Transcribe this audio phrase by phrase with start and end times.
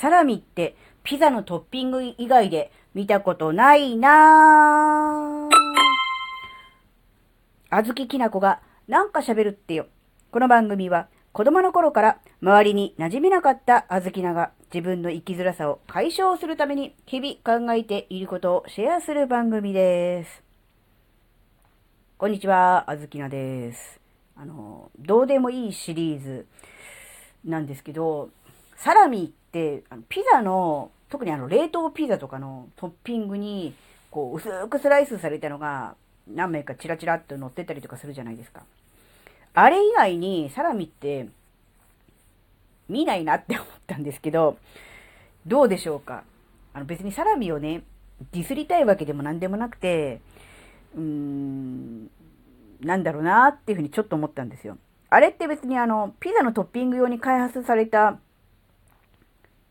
[0.00, 5.56] サラミってピザのトッピング以外で見たことないなぁ。
[7.68, 9.86] あずききなこがなんか喋るってよ。
[10.30, 20.44] この番組は子供の頃から周りに馴染めなかったあずきなが自分の生きづらさを解消するために日々考えていることをシェアする番組です。
[22.18, 24.00] こんにちは、あずきなです。
[24.36, 26.46] あの、どうでもいいシリーズ
[27.44, 28.30] なんですけど、
[28.78, 33.74] サラミってあのピザの特にあの冷凍ピザとかのトッピングに
[34.10, 35.94] こう薄くスライスされたのが
[36.26, 38.62] 何枚かチラチラっと乗ってたりとかするじゃないですか。
[39.54, 41.28] あれ以外にサラミって
[42.88, 44.58] 見ないなって思ったんですけど、
[45.46, 46.22] どうでしょうか？
[46.72, 47.82] あの別にサラミをね、
[48.32, 50.20] ディスりたいわけでも何でもなくて、
[50.94, 52.10] うーん、
[52.80, 54.78] なんだろうなっていうふうにちょっと思ったんですよ。
[55.10, 58.18] あれって別にあの、ピザのトッピング用に開発された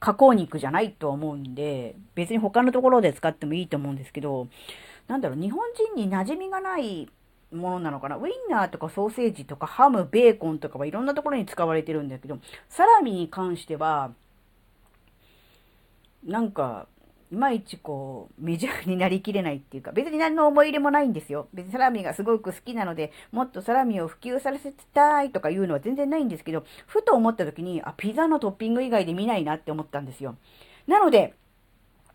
[0.00, 4.48] 加工肉じゃないと思うんで、別に他のところで使ってもいいと思うんですけど、
[5.06, 5.62] なんだろう、日本
[5.94, 7.08] 人に馴染みがない
[7.52, 8.16] ものなのかな？
[8.16, 14.12] ウインナーとかソーセージとかハム、ベーコンとかはいろんなところに使われてるんだけど、サラミに関しては、
[16.24, 16.86] なんか、
[17.32, 21.48] いまいちこう、メジャーになりきれないっていうか、別に何の思い入れもないんですよ。
[21.54, 30.36] 別にサラミがすごく好きなので、もっとサラミを普及させたいとかいうのは全然ないんですけど、ふと思った時に、あ、ピザのトッピング以外で見ないなって思ったんですよ。
[30.88, 31.34] なので、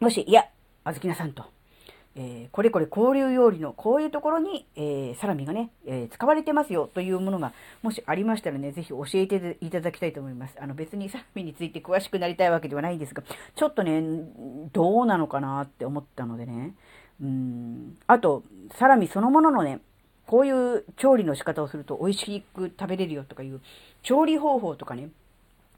[0.00, 0.46] もし、いや、
[0.82, 1.44] あずきなさんと、
[2.18, 10.56] えー、これこれ交流料理のこういうところに、えー、サラミがね、えー、使われてますよというものがもしありましたらね、ぜひ教えていただきたいと思います。
[10.58, 13.22] あの別にサラミについて詳しくなりたいわけではないんですが、
[13.54, 14.02] ちょっとね、
[14.72, 16.74] どうなのかなって思ったのでね。
[17.20, 17.98] うん。
[18.06, 18.42] あと、
[18.74, 19.80] サラミそのもののね、
[20.26, 23.60] こういう調理の仕方をすると美味しく食べれるよとかいう
[24.02, 25.10] 調理方法とかね、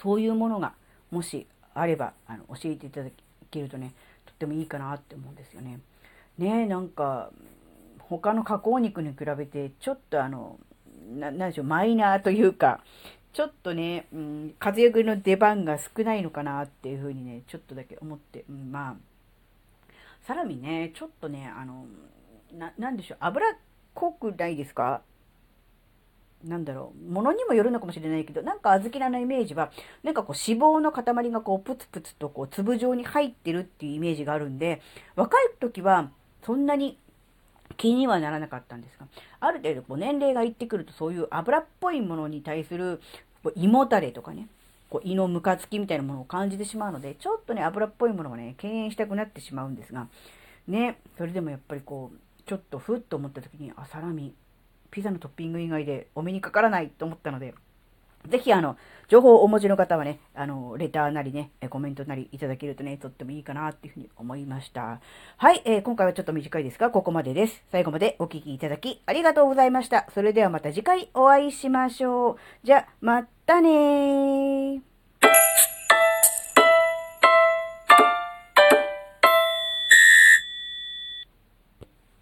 [0.00, 0.74] そういうものが
[1.10, 3.10] もしあればあの教えていただ
[3.50, 3.92] けるとね、
[4.24, 5.80] とってもいいかなって思うんですよね。
[6.38, 7.30] ねなんか
[7.98, 10.58] 他の加工肉に比べてちょっとあの
[11.14, 12.80] ななんでしょうマイナーというか
[13.32, 18.94] ちょっとね、うん、風よけの出番が少ないのかなっていうふうにねちょっとだけ思って、うん、まあ
[20.26, 21.86] サラミねちょっとねあの
[22.52, 23.54] ななんでしょう脂っ
[23.94, 25.02] こくないですか？
[26.42, 29.70] なんだろう、ものにもよるのかもしれないけど、なんか小豆菜のイメージは、
[30.02, 34.80] なんかこう脂肪の塊がこうプツプツとこう粒状に入ってるっていうイメージがあるんで、
[35.16, 36.10] 若い時は
[36.44, 36.98] そんなに
[37.76, 39.06] 気にはならなかったんですが、
[39.40, 43.00] ある程度こう年齢がいってくるとそういう油っぽいものに対する
[43.54, 44.48] 胃もたれとかね、
[44.90, 50.08] こう胃のムカつきみたいなものを感じてしまうので、ちょっとね、油っぽいものをね、敬遠したくなってしまうんですが、
[50.66, 54.34] ね、それでもやっぱりこう、ちょっとふっと思った時に、あ、サラミ、
[54.90, 57.54] ピザのトッピング以外でお目にかからないと思ったので、
[58.28, 58.76] ぜひ、あの、
[59.08, 65.00] 情報をお持ちの方はね、あの、レターなりね、コメントなりいただけるとね、とってもいいかなっていうふうに思いました。
[65.36, 67.62] はい、えー、今回はちょっと短いですが、ここまでです。
[67.72, 70.06] 最後までお聴きいただきありがとうございました。
[70.14, 72.36] それではまた次回お会いしましょう。
[72.62, 74.89] じゃ、またねー。